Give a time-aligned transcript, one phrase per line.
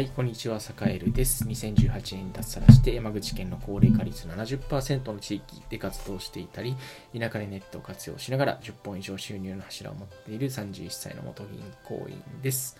[0.00, 1.44] はい、こんにちは、サカエルです。
[1.44, 6.74] 2018年に脱サラして山口県の高齢化率70%の地域で活動していたり、
[7.14, 12.78] 田舎でネットを活用しながら10本以上収入の柱を持っている31歳の元銀行員です。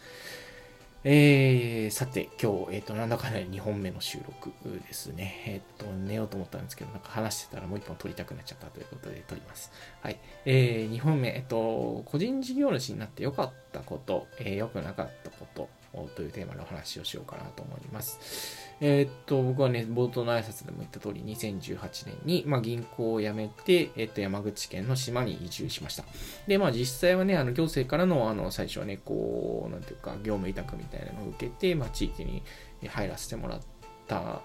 [1.04, 4.50] えー、さて、今日、えっ、と、なんだかんだ2本目の収録
[4.88, 5.44] ですね。
[5.46, 9.70] えっ、と、寝ようと思ったんですけど、なんか話してたらもう1本撮りたくなっちゃったということで撮ります。
[10.00, 10.18] はい。
[10.46, 15.68] えー、2本目、えっ、と、個人事業主になって良かったこと、えー、良くなかったこと、
[16.14, 18.70] というテーマのお話をしようかなと思います。
[18.80, 26.04] えーっと、僕はね、冒頭の挨拶でも言った通り、2018年に、まあ、銀行を辞めて、えっと、山口県の島に移住しました。
[26.46, 32.42] で、まあ、実際はね、あの、行政からの、あの、最初はね、こう、なんていうか、業務委託みたいなのを受けて、まあ、地域に
[32.88, 33.60] 入らせてもらっ
[34.06, 34.40] た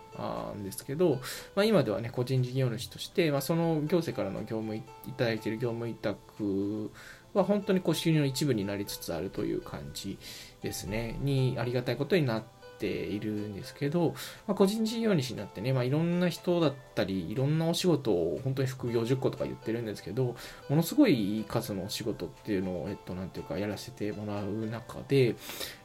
[0.54, 1.22] んですけど、
[1.56, 4.82] まあ、今ではね、個人事業主として、まあ、その行政からの業務い
[5.16, 6.92] ただいている業務委託
[7.34, 10.18] は本当にこう収入の一部になりつつあるという感じ
[10.66, 12.44] ですね、にありがたいことになっ
[12.78, 14.14] ているんですけど、
[14.48, 20.36] まあ、個人事業主になってね、まあ、いろんな人だったり、いろんなお仕事を本当に副業10個とか言ってるんですけど、
[20.70, 25.36] ものすごい数のお仕事っていうのを、えっと、なんていうか、やらせてもらう中で、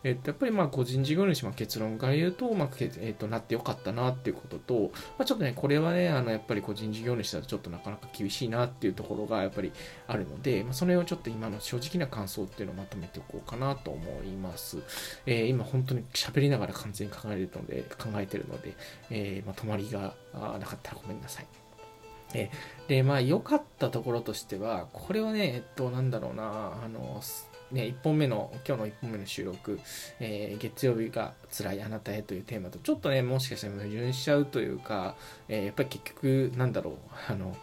[0.05, 9.73] えっと、やっぱりまあ個人事業主、まあ、結論から言うと、まあえっと、なってよかったなっていうことと、まあ、ちょっとね、これはね、あのやっぱり個人事業主だとちょっとなかなか厳しいなっていうところがやっぱり
[10.07, 14.79] あるので、まあ、それをちょっと今の正直な感想っていうのをまとめておこうかなと思います。
[15.27, 18.75] えー今本当に喋りながら完全に考えるので考えてるので、
[19.11, 20.15] えーまあ、止まりが
[20.59, 21.47] なかったらごめんなさい。
[22.35, 27.21] えーで、まあ、良かったところとしては、これはね、えっと、なんだろうな、あの、
[27.71, 29.79] ね、1本目の、今日の1本目の収録、
[30.19, 35.15] えー月曜日が辛いあなたへというテーマと、ちょっとね、もしかしたら矛盾しちゃうというか、
[35.49, 36.95] えーやっぱり結局、なんだろう、
[37.29, 37.57] あの、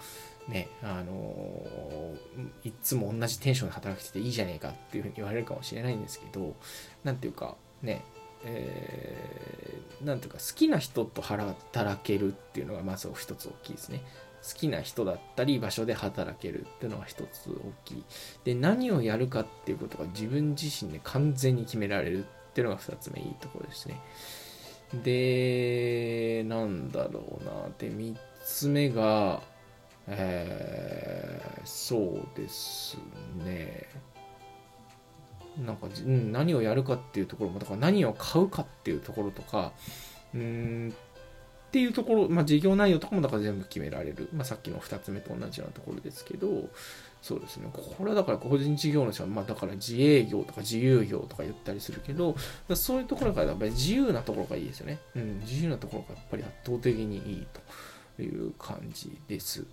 [0.47, 2.15] ね、あの
[2.63, 6.55] いつも同じテンションで働きてていいじゃねえかっていうふうに言われるかもしれないんですけど、
[7.03, 8.05] なんていうか、ね、
[8.47, 11.55] えーなんていうか、好きな人と働
[12.03, 14.01] けるっていうのがまず一つ大きいですね。
[14.47, 18.03] 好きな人だったり場所で働けるっていうのが一つ大きい。
[18.43, 23.99] で、何をやるかっていうことが自分自身で完全に決められるっていうのが二つ目いいところですね。
[25.03, 27.69] で、なんだろうな。
[27.79, 29.41] で、三つ目が、
[30.05, 32.97] えーそうです
[33.43, 33.89] ね。
[35.65, 39.71] なんか、うん、何をやるかっていうところも、だから何を買うかっていうところとか、
[40.33, 40.93] うん、
[41.67, 44.29] っていうところ、まあ、事業内容とかもだから全部決められる。
[44.33, 46.69] まあ、さっきの2つ目と同じようなところですけど、
[47.21, 47.69] そうですね。
[47.73, 52.35] これはだから個人事業主は、まあ、だから自営業とか自由業とか言ったりするけど、
[52.73, 54.99] そういうところからやっぱり自由なところがいいですよね。
[55.15, 57.47] うん、自由なところがやっぱり圧倒的にいい
[58.17, 59.65] という感じです。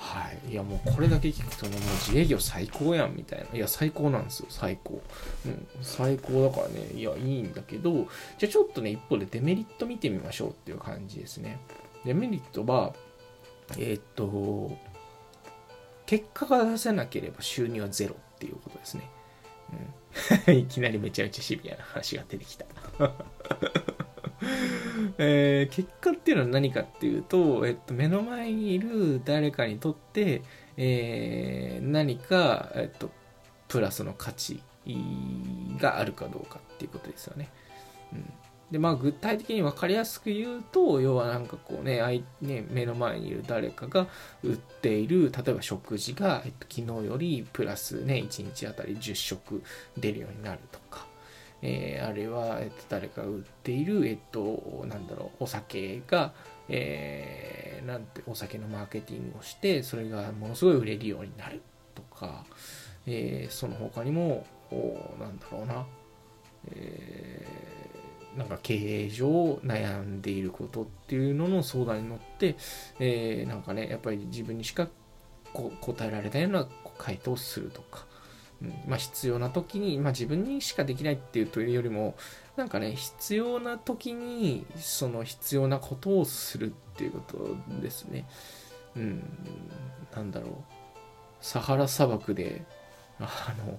[0.00, 0.52] はい。
[0.52, 3.56] いや、もうこれだけ聞くとね、もう自営業最高やんみたいな。
[3.56, 5.02] いや、最高なんですよ、最高。
[5.44, 11.60] うん、最高だからね、いや、いいんだけど、じゃあちょっとね、一方でデメリット見てみましょうっていう感じですね。
[12.06, 12.94] デメリットは、
[13.76, 14.74] えーっと、
[16.06, 19.10] 結果が出せなければ収入はゼロっていうことですね。
[20.48, 22.64] うん、 いきなりめちゃめちゃシビアな話が出てきた。
[25.18, 30.42] えー結果っていうのは何かっていうと、えっと、目の前にいる誰かにとって、
[30.76, 33.10] えー何か、えっと、
[33.68, 34.60] プラスの価値
[35.78, 37.48] があるかどうかっていうことですよね。
[38.12, 38.32] うん、
[38.70, 44.06] でまあ具体的に分かりやすく言うと要はなんかこうねあいね目の前にいる誰かが
[44.42, 49.62] 売っている例えば食事が、えっと、昨日よりプラスね1日あたり10食
[49.96, 51.09] 出るようになるとか。
[51.62, 56.32] えーあるいは、えっと、誰かが売っている、えっと、なんだろう、お酒が、
[56.68, 61.60] えーなんて、お酒のマーケティングをして、それがものすごい売れるようになる
[61.94, 62.44] とか、
[63.06, 65.86] えーその他にも、おなんだろうな、
[66.72, 72.54] えーなんか経営上悩んでいることっていうのの相談に乗って、
[73.00, 74.88] えーなんかね、やっぱり自分にしか
[75.52, 78.06] こ答えられないような回答をするとか、
[78.86, 82.14] まあ、必要な時に、まあ、自分にしかできないっていうというよりも
[82.56, 88.26] なんかね必要な時にその必要なことをするっていうことですね。
[88.96, 89.22] うん、
[90.14, 90.52] なんだろう
[91.40, 92.64] サハラ砂漠で
[93.18, 93.78] あの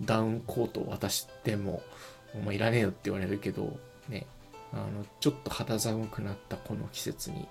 [0.00, 1.82] ダウンコートを渡しても
[2.34, 3.78] 「お前いらねえよ」って言われるけど
[4.08, 4.26] ね
[4.72, 7.48] あのちょっと肌寒くなったこの季節に、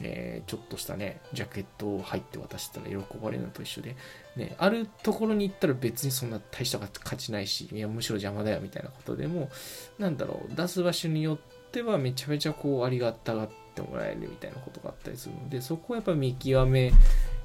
[0.00, 3.96] えーちょっとしたねジャケットを入って渡したら喜ばれるのと一緒で、
[4.36, 9.50] ね、あるところに行ったら別にそんな大した価値ないしいやむしろ邪魔だよみたいなことでも
[9.98, 11.38] なんだろう出す場所によっ
[11.70, 16.92] てはめちゃめちゃこうありがたがってもらえるみたいなことがあったりするのでそこをやっぱ見極め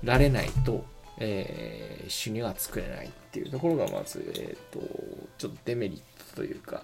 [0.03, 0.83] られないと、
[1.17, 4.79] えー収入が作れないっていうところがまず、えー、と
[5.37, 6.83] ちょっとデメリットというか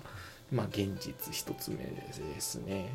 [0.52, 2.90] まあ現実一つ目ですね。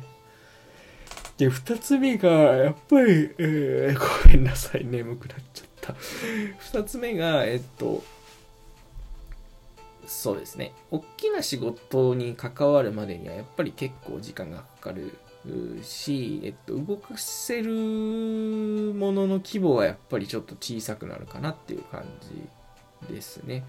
[1.37, 5.95] で、二つ目が、やっぱり、えー、ごめんなさい、眠くなっちゃった。
[6.59, 8.03] 二つ目が、えっと、
[10.05, 10.73] そうですね。
[10.91, 15.13] 大きな仕事に関わるまでには、やっぱり結構時間がかかる
[15.83, 22.05] し、えっと、動かせるものの規模はやっぱりちょっと小さくなるかなっていう感
[23.07, 23.63] じですね。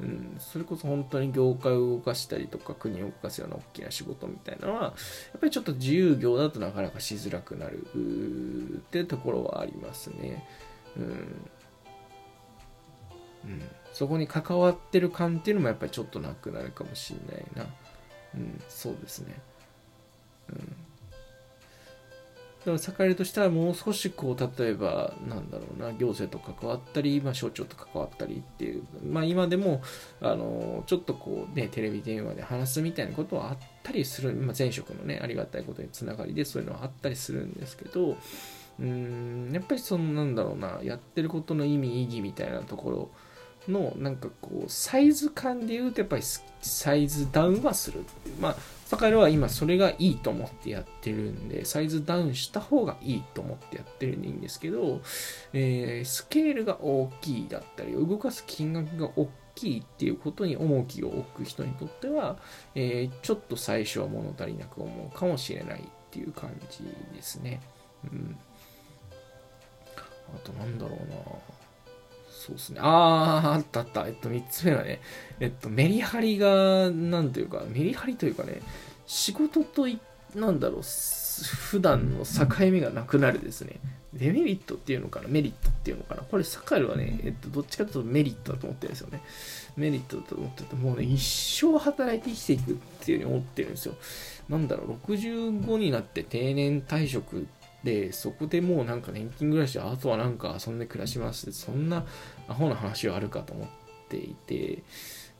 [0.00, 4.92] うん、それこそ本当に業界を動かしたりとか国を動かすような大きな仕事みたいなのはやっ
[5.40, 10.46] ぱりちょっと自由業だとなかなかしづらくなるってところはありますね。
[10.96, 11.06] うん、う
[13.46, 13.62] ん、
[13.92, 17.66] そこに関わってる感っていうのもやっぱりちょっとなくなるかもしれないな。
[18.34, 19.40] うん、そうですね。
[20.50, 20.76] うん
[22.64, 29.82] だから栄えるとしたらもう少しこう例えばなんだろうな行政と関わったり、まあ、省庁と関わったりっていう、まあ、今でも
[30.20, 38.16] あのちょっとこうねテレビ電話で話すみたいなことはあったりする、まあ、前職のねありがたいことにつながりでそういうのはあったりするんですけど
[38.80, 43.10] うんやっぱりそのなんだろうなやってることの意味意義みたいなところ
[43.68, 46.22] のなんかこうサイズ感で言うとやっぱり
[46.60, 48.56] サイズダウンはするっていうまあ
[48.86, 55.00] 坂井は今それがいいと思ってやってるんでサイズダウンした方がいいと思ってやってるんでいいんですけど、
[55.52, 62.36] えー、スケールが大きいだったり動かす金額が大きいっていうことに重きを置く人にとっては、
[62.74, 66.84] えー、ちょっと最初は物足りなく思うかもしれないっていう感じ
[67.14, 67.60] ですね。
[68.04, 68.36] うん。
[70.34, 71.16] あとなんだろうな
[72.34, 72.80] そうですね。
[72.82, 74.06] あー、あったあった。
[74.06, 75.00] えっと、3つ目はね、
[75.40, 78.60] えっと、メリハリが、なんというか、メリハリというかね、
[79.06, 79.98] 仕事とい、
[80.34, 83.80] なんだろう、普段の境目がなくなるですね。
[84.12, 89.22] デメリットっていうのかなメリットっていうのかなこれ、サカルはね、えっと、どっちかというとメリットだと思ってるんですよね。
[89.76, 93.94] メリットだと思ってて、もうね、一生働いて生きていくっていうふうに思ってるんですよ。
[94.48, 97.46] なんだろう、65になって定年退職
[97.84, 102.04] で、そこでもうなんか年金暮らし、あとはなんか遊んで暮らしますそんな
[102.48, 103.68] アホな話はあるかと思っ
[104.08, 104.82] ていて、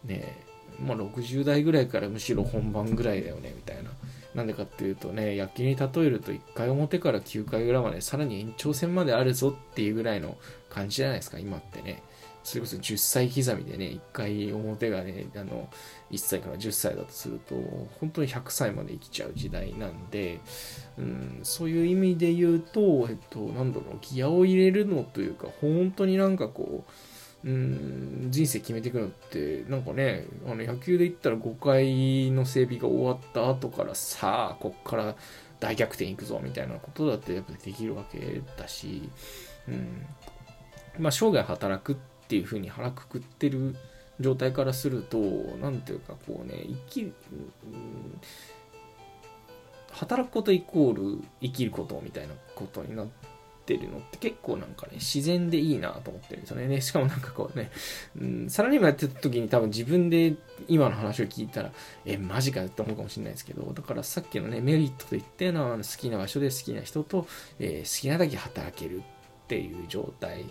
[0.04, 0.44] ね
[0.78, 3.90] まあ60代ぐらいからむしろ本番ぐらいだよね、みたいな。
[4.34, 10.36] なんでかっていうとね、野球に例えると1回表から9回裏までさらに延長戦まであるぞっていうぐらいの
[10.68, 12.02] 感じじゃないですか、今ってね。
[12.44, 15.70] それこそ10歳刻みでね、1回表がね、あの、
[16.10, 17.54] 1歳から10歳だとすると、
[18.00, 20.40] 本当に100歳まで生きちゃう時代なんで、
[20.98, 26.84] うん、そういう意味で言うと、えっと、なんだろう、ギアを入れるのというか、本当になんかこ
[27.44, 35.16] う、うん、人生決めていくのって、なんかね、あの野球で言ったら5回の整備が終わった後からさあ、こっから
[35.60, 39.08] 大逆転いくぞみたいなことだってやっぱできるわけだし、
[39.66, 40.06] うん、
[40.98, 43.76] まあ生涯働くってていうふうに腹くくってる
[44.18, 45.18] 状態からすると、
[45.60, 47.12] なんていうかこうね、生きる、
[49.92, 53.06] 働くことイコール生きることみたいなことになっ
[53.64, 56.80] てるのって結構なんかね、自然でいいなと思ってるんですよね。
[56.80, 57.70] しかもなんかこうね、
[58.20, 60.34] うん、サラリーマンやってた時に多分自分で
[60.66, 61.70] 今の話を聞いたら、
[62.04, 67.28] え、マジかって思うかもしれないですけど、だからさっきのね、メリットと言ったような好きな場所で好きな人と、
[67.60, 69.13] えー、好きなだけ働けるっ
[69.54, 70.44] ていう状態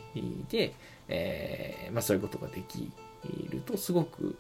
[0.50, 0.74] で、
[1.10, 2.90] えー、まあそういうことができ
[3.50, 4.38] るとすごく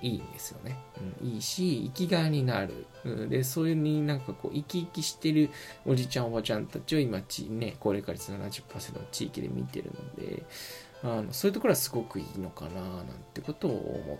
[0.00, 0.78] いいんですよね。
[1.22, 2.86] うん、いいし、生きがいになる。
[3.04, 5.50] うん、で、そういうになんかこう、生き生きしてる
[5.84, 10.42] おじちゃんおばちゃんたちを今、ちね、高齢化率70%の地域で見てるので、
[11.02, 14.18] あのそういうところはすごくいいのかな、なんてことを思っ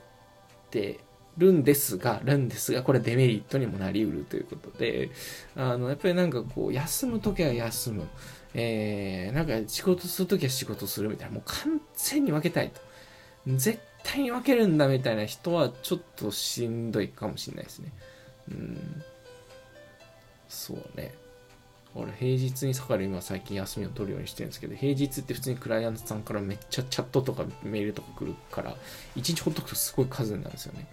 [0.70, 1.00] て
[1.38, 5.10] るんですが、るんですが、これデメリットにもなりうるということで、
[5.56, 8.06] あの、やっぱりなんかこう、休むときは休む。
[8.54, 12.80] えー、なんか仕事するときは仕事するみたいな、もう完全に分けたいと。
[13.46, 17.92] 絶対に分けるんだみたいな人はちょっとしんどいかもしれないですね。
[18.50, 19.02] うん。
[20.48, 21.14] そうね。
[21.94, 28.76] 俺、平日に盛る今最近休みを取るようにしてるんですけど、平日って普通にクライアントさんからめっちゃチャットとかメールとか来るから、
[29.16, 30.86] 1日ほっとくとすごい数になるんですよね。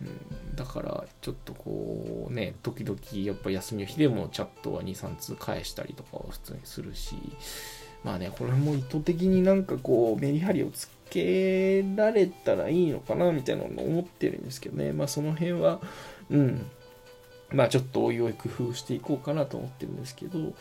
[0.00, 7.16] うん、だからちょっとこうね時々やっぱ休みの日でもチャットは23通返したりとかは普通にするし
[8.04, 14.92] まあねこれも意図的になんかこうメリハリをつけられたらいいのかなみたいなのを思ってるんですけどね。
[14.92, 15.80] まあその辺は
[16.30, 16.66] うん。
[17.52, 20.52] まあちょっとおいおい工夫していこうかなと思ってるんですけど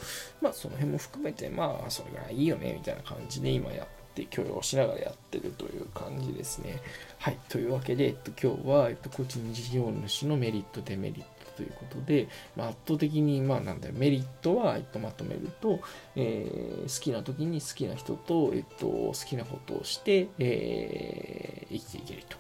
[0.42, 6.80] まあその辺も含めてまあそれぐらいいいよねみたいな感じで今やっって許容しながらやってるという感じですね。
[7.20, 7.38] はい。
[7.50, 15.82] というわけで、えっと、今日は、えっと、個人事業主のメリット、デメリットということで、まあ、圧倒的に、まあ、なんだ、メリットは、えっと、まとめると、
[16.16, 22.38] えー、好きな時に好きな人と、えっと、好きなことをして、えー、生きていけると。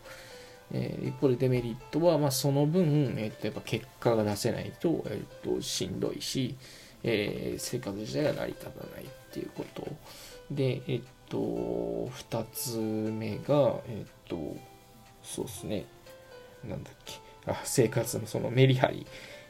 [0.72, 6.55] えー、一方でデメリットは、まあ、その分、えー、とやっぱ結果が出せないと,、えー、としんどいし、
[7.03, 9.88] えー、生活自体が成り立たないっていうこと
[10.50, 14.55] で、えっ、と、2つ目が、えっ、と、
[15.24, 15.86] そうですね、
[16.63, 17.15] なんだっけ、
[17.48, 19.05] あ生活のそのメリハリ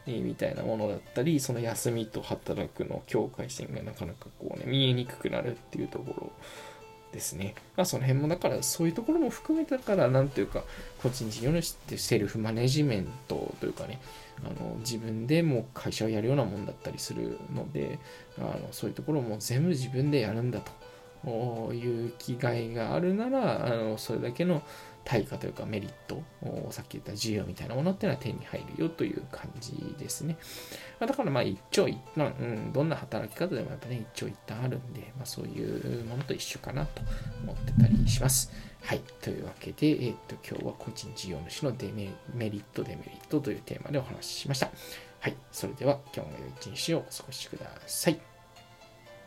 [0.07, 6.31] みたいなものだったり、その休みと働くの境界線がなかなかこうね、見えにくくなるっていうところ
[7.11, 7.55] ですね。
[7.75, 10.63] まあその辺もだからそういうところも含めたから、なんというか、
[11.01, 13.99] 個人事業主ってセルフマネジメントというかね、
[14.43, 17.99] あの自分でもう会社をやるようなもんだったりするので、
[18.37, 20.71] あのそういうところも全部自分でやるんだと。
[21.73, 24.61] いう気概があるなら、あのそれだけの
[25.05, 26.23] 対価というかメリット、
[26.71, 30.35] さっき言った需要みたいなものっていうのは手に入るよという感じですね。
[30.99, 37.01] ま、だからまあ一長一短、うん、どんな働き方でもやっぱね、一長一短あるんで、まあ、そういうものと一緒かなと
[37.43, 38.51] 思ってたりします。
[38.81, 39.01] はい。
[39.21, 44.71] というわけで、えー、っと、今日は個人事業主のデメメリット、デメリットというテーマでお話ししました。
[45.19, 45.35] はい。
[45.51, 48.34] それでは今日も良い一日をお過ごしください。